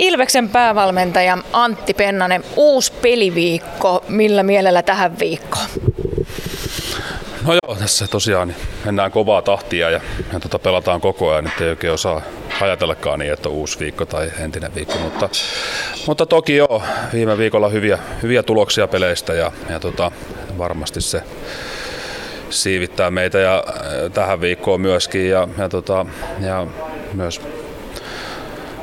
[0.00, 5.66] Ilveksen päävalmentaja Antti Pennanen, uusi peliviikko, millä mielellä tähän viikkoon?
[7.46, 10.00] No joo, tässä tosiaan niin mennään kovaa tahtia ja,
[10.32, 12.22] ja tota, pelataan koko ajan, että ei oikein osaa
[12.60, 15.28] ajatellakaan niin, että on uusi viikko tai entinen viikko, mutta,
[16.06, 16.82] mutta toki joo,
[17.12, 20.12] viime viikolla hyviä, hyviä tuloksia peleistä ja, ja tota,
[20.58, 21.22] varmasti se
[22.50, 23.64] siivittää meitä ja
[24.12, 26.06] tähän viikkoon myöskin ja, ja, tota,
[26.40, 26.66] ja
[27.14, 27.40] myös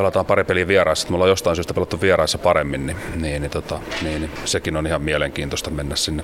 [0.00, 3.50] pelataan pari peliä vieraissa, että me ollaan jostain syystä pelattu vieraissa paremmin, niin, niin, niin,
[3.50, 6.22] tota, niin, niin sekin on ihan mielenkiintoista mennä sinne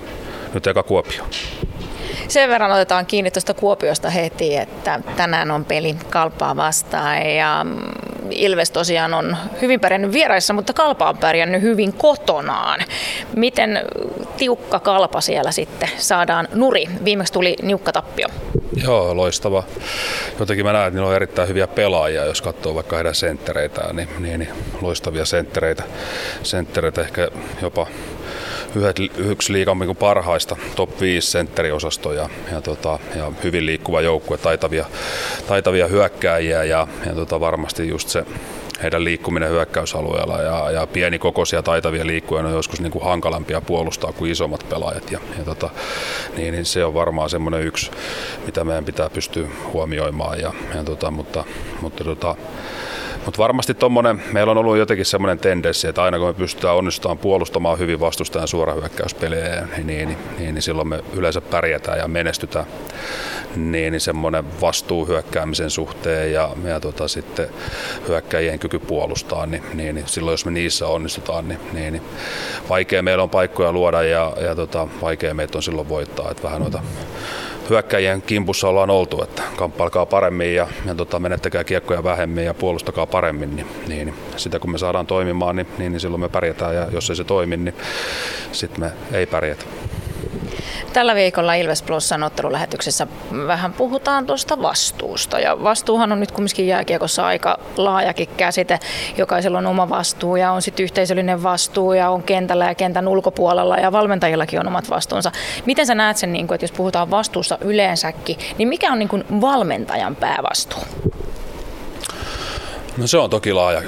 [0.55, 1.25] nyt eka Kuopio.
[2.29, 7.81] Sen verran otetaan kiinni tuosta Kuopiosta heti, että tänään on peli Kalpaa vastaan ja mm,
[8.31, 12.81] Ilves tosiaan on hyvin pärjännyt vieraissa, mutta Kalpa on pärjännyt hyvin kotonaan.
[13.37, 13.81] Miten
[14.37, 16.87] tiukka Kalpa siellä sitten saadaan nuri?
[17.05, 18.29] Viimeksi tuli niukka tappio.
[18.83, 19.65] Joo, loistava.
[20.41, 24.09] Jotenkin mä näen, että niillä on erittäin hyviä pelaajia, jos katsoo vaikka heidän senttereitään, niin,
[24.19, 25.83] niin, niin loistavia senttereitä.
[26.43, 27.29] Senttereitä ehkä
[27.62, 27.87] jopa
[29.17, 34.84] yksi liikan niin parhaista top 5 sentteriosastoja ja, tota, ja hyvin liikkuva joukkue, taitavia,
[35.47, 38.25] taitavia hyökkääjiä ja, ja tota, varmasti just se
[38.82, 44.30] heidän liikkuminen hyökkäysalueella ja, ja pienikokoisia taitavia liikkuja on joskus niin kuin hankalampia puolustaa kuin
[44.30, 45.10] isommat pelaajat.
[45.10, 45.70] Ja, ja tota,
[46.36, 47.91] niin, niin, se on varmaan semmoinen yksi,
[48.47, 50.41] mitä meidän pitää pystyä huomioimaan.
[50.41, 51.44] Ja, ja tota, mutta,
[51.80, 52.36] mutta tota,
[53.27, 57.19] mutta varmasti tommonen, meillä on ollut jotenkin semmoinen tendenssi, että aina kun me pystytään onnistumaan
[57.19, 62.66] puolustamaan hyvin vastustajan suorahyökkäyspelejä, niin, niin, niin, niin silloin me yleensä pärjätään ja menestytään.
[63.56, 67.48] Niin, niin semmoinen vastuu hyökkäämisen suhteen ja, ja tota, sitten
[68.08, 72.02] hyökkäjien kyky puolustaa, niin, niin, niin silloin jos me niissä onnistutaan, niin, niin, niin
[72.69, 76.30] vaikea meillä on paikkoja luoda ja, ja tota, vaikea meitä on silloin voittaa.
[76.30, 76.82] Että vähän noita
[77.70, 83.06] hyökkäjien kimpussa ollaan oltu, että kamppailkaa paremmin ja, ja tota, menettäkää kiekkoja vähemmän ja puolustakaa
[83.06, 86.87] paremmin, niin, niin sitä kun me saadaan toimimaan, niin, niin, niin silloin me pärjätään ja
[86.92, 87.75] jos ei se toimi, niin
[88.53, 89.64] sitten me ei pärjätä.
[90.97, 93.06] Tällä viikolla Ilves Plusan ottelulähetyksessä
[93.47, 95.41] vähän puhutaan tuosta vastuusta.
[95.41, 98.78] Ja vastuuhan on nyt kumminkin jääkiekossa aika laajakin käsite.
[99.16, 103.76] Jokaisella on oma vastuu ja on sitten yhteisöllinen vastuu ja on kentällä ja kentän ulkopuolella
[103.76, 105.32] ja valmentajillakin on omat vastuunsa.
[105.66, 110.16] Miten sä näet sen, niin että jos puhutaan vastuusta yleensäkin, niin mikä on niin valmentajan
[110.16, 110.82] päävastuu?
[112.97, 113.82] No se on toki laaja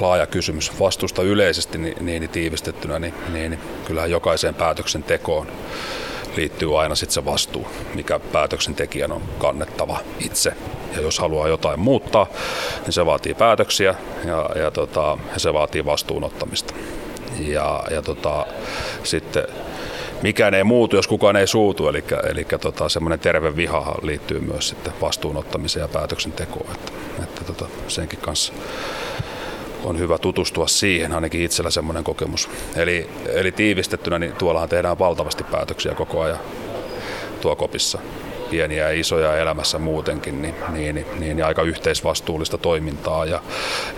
[0.00, 0.80] laaja kysymys.
[0.80, 5.46] Vastuusta yleisesti niin, niin tiivistettynä, niin, niin kyllähän jokaiseen päätöksentekoon
[6.36, 10.52] liittyy aina sitten se vastuu, mikä päätöksentekijän on kannettava itse.
[10.94, 12.26] Ja jos haluaa jotain muuttaa,
[12.82, 13.94] niin se vaatii päätöksiä
[14.24, 16.74] ja, ja, tota, ja se vaatii vastuunottamista.
[17.38, 18.46] Ja, ja tota,
[19.02, 19.44] sitten
[20.22, 21.88] mikään ei muutu, jos kukaan ei suutu.
[21.88, 26.70] Eli, eli tota, semmoinen terve viha liittyy myös sitten vastuunottamiseen ja päätöksentekoon.
[26.74, 28.52] Että, että tota, senkin kanssa
[29.84, 32.48] on hyvä tutustua siihen, ainakin itsellä semmoinen kokemus.
[32.76, 36.38] Eli, eli tiivistettynä, niin tuollahan tehdään valtavasti päätöksiä koko ajan
[37.40, 37.98] tuo kopissa
[38.50, 43.42] pieniä ja isoja elämässä muutenkin, niin, niin, niin, niin aika yhteisvastuullista toimintaa ja,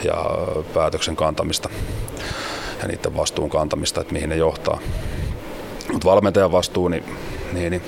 [0.05, 0.25] ja
[0.75, 1.69] päätöksen kantamista
[2.83, 4.79] ja niiden vastuun kantamista, että mihin ne johtaa.
[5.93, 7.05] Mutta valmentajan vastuu, niin,
[7.53, 7.83] niin, niin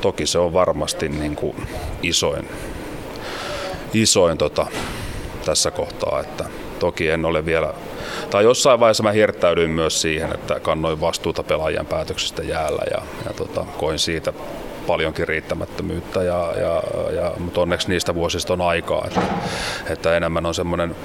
[0.00, 1.68] toki se on varmasti niin kuin
[2.02, 2.48] isoin,
[3.92, 4.66] isoin tota,
[5.44, 6.44] tässä kohtaa, että
[6.80, 7.74] Toki en ole vielä,
[8.30, 13.32] tai jossain vaiheessa mä hirttäydyin myös siihen, että kannoin vastuuta pelaajien päätöksistä jäällä ja, ja
[13.32, 14.32] tota, koin siitä
[14.86, 16.82] paljonkin riittämättömyyttä, ja, ja,
[17.14, 19.20] ja, mutta onneksi niistä vuosista on aikaa, että,
[19.90, 20.96] että enemmän on semmoinen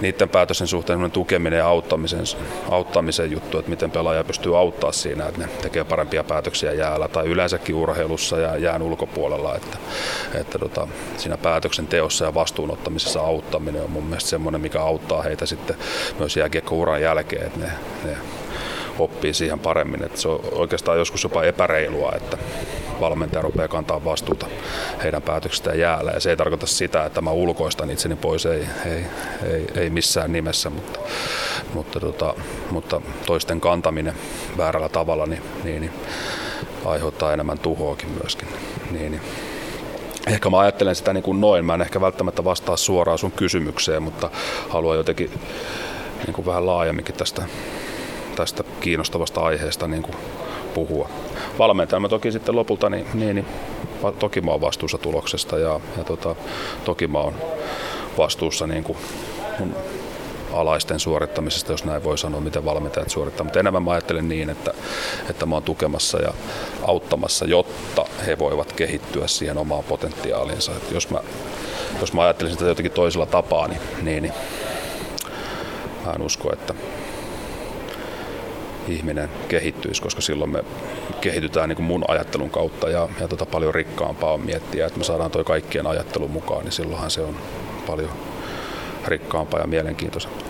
[0.00, 2.24] niiden päätösten suhteen tukeminen ja auttamisen,
[2.70, 7.26] auttamisen juttu, että miten pelaaja pystyy auttaa siinä, että ne tekee parempia päätöksiä jäällä tai
[7.26, 9.78] yleensäkin urheilussa ja jään ulkopuolella, että,
[10.34, 15.76] että tota, siinä päätöksenteossa ja vastuunottamisessa auttaminen on mun mielestä semmoinen, mikä auttaa heitä sitten
[16.18, 17.70] myös jääkiekkouran jälkeen, että ne,
[18.04, 18.16] ne
[18.98, 20.04] oppii siihen paremmin.
[20.04, 22.38] Että se on oikeastaan joskus jopa epäreilua, että
[23.00, 24.46] valmentaja rupeaa kantaa vastuuta
[25.02, 26.10] heidän päätöksistään jäällä.
[26.10, 29.04] Ja se ei tarkoita sitä, että mä ulkoistan itseni pois, ei, ei,
[29.52, 31.00] ei, ei missään nimessä, mutta,
[31.74, 32.34] mutta, tota,
[32.70, 34.14] mutta toisten kantaminen
[34.56, 35.92] väärällä tavalla niin, niin, niin
[36.84, 38.48] aiheuttaa enemmän tuhoakin myöskin.
[38.90, 39.22] Niin, niin.
[40.26, 41.64] Ehkä mä ajattelen sitä niin kuin noin.
[41.64, 44.30] Mä en ehkä välttämättä vastaa suoraan sun kysymykseen, mutta
[44.68, 45.30] haluan jotenkin
[46.26, 47.42] niin kuin vähän laajemminkin tästä
[48.36, 50.16] tästä kiinnostavasta aiheesta niin kuin
[50.78, 51.10] puhua.
[51.58, 53.46] Valmentajana toki sitten lopulta, niin, niin, niin
[54.18, 56.34] toki mä oon vastuussa tuloksesta ja, ja tota,
[56.84, 57.34] toki mä oon
[58.18, 58.98] vastuussa niin kuin
[59.58, 59.74] mun
[60.52, 63.44] alaisten suorittamisesta, jos näin voi sanoa, miten valmentajat suorittaa.
[63.44, 64.74] Mutta enemmän mä ajattelen niin, että,
[65.30, 66.32] että mä oon tukemassa ja
[66.82, 70.72] auttamassa, jotta he voivat kehittyä siihen omaan potentiaaliinsa.
[70.72, 71.20] Et jos, mä,
[72.00, 74.34] jos mä ajattelisin sitä jotenkin toisella tapaa, niin, niin, niin
[76.06, 76.74] mä en usko, että
[78.88, 80.64] ihminen kehittyisi, koska silloin me
[81.20, 85.04] kehitytään niin kuin mun ajattelun kautta ja, ja tota paljon rikkaampaa on miettiä, että me
[85.04, 87.36] saadaan toi kaikkien ajattelun mukaan, niin silloinhan se on
[87.86, 88.10] paljon
[89.06, 90.48] rikkaampaa ja mielenkiintoisempaa.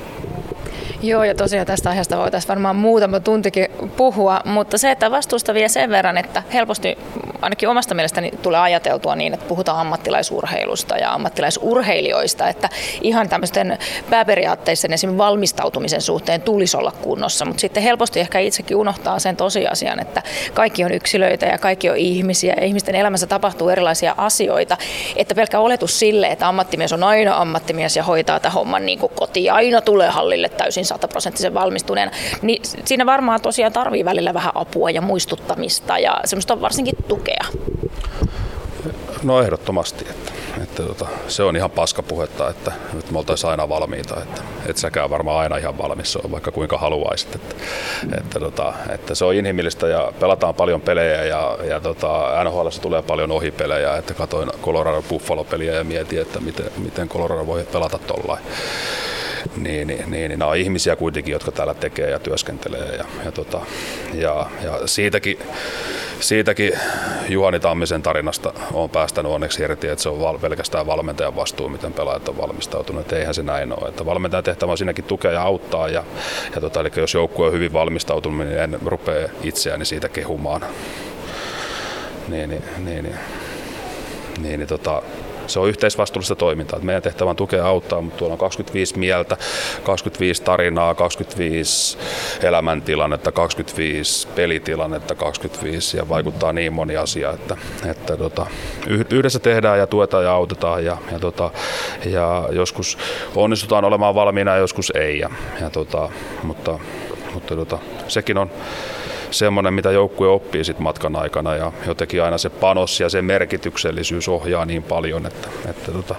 [1.03, 3.67] Joo, ja tosiaan tästä aiheesta voitaisiin varmaan muutama tuntikin
[3.97, 6.99] puhua, mutta se, että vastuusta vie sen verran, että helposti
[7.43, 12.69] ainakin omasta mielestäni tulee ajateltua niin, että puhutaan ammattilaisurheilusta ja ammattilaisurheilijoista, että
[13.03, 13.79] ihan tämmöisten
[14.11, 20.01] pääperiaatteisen esimerkiksi valmistautumisen suhteen tulisi olla kunnossa, mutta sitten helposti ehkä itsekin unohtaa sen tosiasian,
[20.01, 20.23] että
[20.55, 24.77] kaikki on yksilöitä ja kaikki on ihmisiä ja ihmisten elämässä tapahtuu erilaisia asioita,
[25.17, 29.13] että pelkkä oletus sille, että ammattimies on aina ammattimies ja hoitaa tämän homman niin kuin
[29.15, 32.13] kotiin, aina tulee hallille täysin sataprosenttisen valmistuneena,
[32.43, 37.45] niin siinä varmaan tosiaan tarvii välillä vähän apua ja muistuttamista ja semmoista varsinkin tukea.
[39.23, 40.33] No ehdottomasti, että,
[40.63, 45.11] että tota, se on ihan paskapuhetta, että, että me oltaisiin aina valmiita, että et säkään
[45.11, 47.35] varmaan aina ihan valmis on, vaikka kuinka haluaisit.
[47.35, 47.55] Että,
[48.19, 53.03] että, tota, että se on inhimillistä ja pelataan paljon pelejä ja, ja tota, NHL tulee
[53.03, 58.45] paljon ohipelejä, että katoin Colorado Buffalo-peliä ja mietin, että miten, miten Colorado voi pelata tollain
[59.57, 62.97] niin, niin, niin, niin nämä on ihmisiä kuitenkin, jotka täällä tekee ja työskentelee.
[62.97, 63.61] Ja, ja, tota,
[64.15, 65.39] ja, ja siitäkin,
[66.21, 66.73] siitäkin
[67.29, 71.93] Juhani Tammisen tarinasta on päästänyt onneksi irti, että se on val, pelkästään valmentajan vastuu, miten
[71.93, 73.13] pelaajat on valmistautunut.
[73.13, 73.89] Eihän se näin ole.
[73.89, 75.89] Että valmentajan tehtävä on siinäkin tukea ja auttaa.
[75.89, 76.05] Ja,
[76.55, 80.65] ja tota, eli jos joukkue on hyvin valmistautunut, niin en rupea itseäni siitä kehumaan.
[82.29, 83.19] Niin, niin, niin, niin,
[84.43, 85.03] niin, niin tota,
[85.49, 86.79] se on yhteisvastuullista toimintaa.
[86.83, 89.37] Meidän tehtävä on tukea auttaa, mutta tuolla on 25 mieltä,
[89.83, 91.99] 25 tarinaa, 25
[92.43, 97.57] elämäntilannetta, 25 pelitilannetta, 25 ja vaikuttaa niin moni asia, että,
[97.91, 98.47] että tota,
[99.11, 101.51] yhdessä tehdään ja tuetaan ja autetaan ja, ja, tota,
[102.07, 102.99] ja joskus
[103.35, 105.19] onnistutaan olemaan valmiina ja joskus ei.
[105.19, 105.31] Ja,
[105.61, 106.09] ja tota,
[106.43, 106.79] mutta
[107.35, 107.79] mutta tota,
[108.09, 108.51] sekin on
[109.31, 114.29] semmoinen, mitä joukkue oppii sit matkan aikana ja jotenkin aina se panos ja se merkityksellisyys
[114.29, 116.15] ohjaa niin paljon, että, että, tota,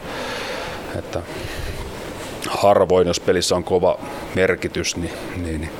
[0.99, 1.21] että
[2.47, 3.99] harvoin, jos pelissä on kova
[4.35, 5.71] merkitys, niin, niin, niin,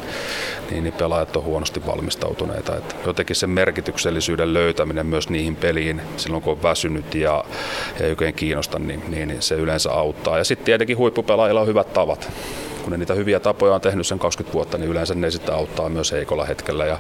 [0.72, 2.78] niin, niin pelaajat on huonosti valmistautuneita.
[2.78, 7.44] Että jotenkin sen merkityksellisyyden löytäminen myös niihin peliin silloin, kun on väsynyt ja,
[8.00, 10.38] ja ei oikein kiinnosta, niin, niin, niin se yleensä auttaa.
[10.38, 12.32] Ja sitten tietenkin huippupelaajilla on hyvät tavat
[12.90, 15.90] kun ne niitä hyviä tapoja on tehnyt sen 20 vuotta, niin yleensä ne sitten auttaa
[15.90, 16.86] myös heikolla hetkellä.
[16.86, 16.98] Ja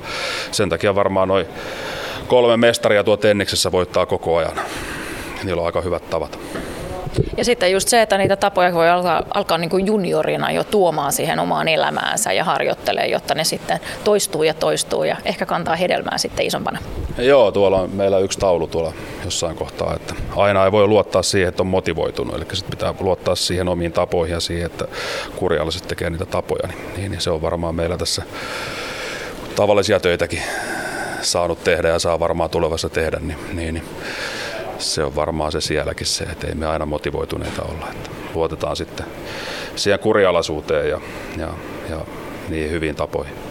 [0.51, 1.45] sen takia varmaan noin
[2.27, 4.59] kolme mestaria tuo tenniksessä voittaa koko ajan.
[5.43, 6.39] Niillä on aika hyvät tavat.
[7.37, 11.13] Ja sitten just se, että niitä tapoja voi alkaa, alkaa niin kuin juniorina jo tuomaan
[11.13, 16.17] siihen omaan elämäänsä ja harjoittelee, jotta ne sitten toistuu ja toistuu ja ehkä kantaa hedelmää
[16.17, 16.79] sitten isompana.
[17.17, 18.93] Joo, tuolla on meillä yksi taulu tuolla
[19.25, 23.35] jossain kohtaa, että aina ei voi luottaa siihen, että on motivoitunut, eli sitten pitää luottaa
[23.35, 24.85] siihen omiin tapoihin ja siihen, että
[25.35, 26.67] kurjalliset tekee niitä tapoja,
[26.97, 28.23] niin, niin se on varmaan meillä tässä
[29.55, 30.41] tavallisia töitäkin
[31.21, 33.85] saanut tehdä ja saa varmaan tulevassa tehdä, niin, niin, niin
[34.79, 37.87] se on varmaan se sielläkin se, että ei me aina motivoituneita olla.
[37.91, 39.05] Että luotetaan sitten
[39.75, 41.01] siihen kurialaisuuteen ja,
[41.37, 41.53] ja,
[41.89, 41.97] ja
[42.49, 43.48] niihin hyviin tapoihin.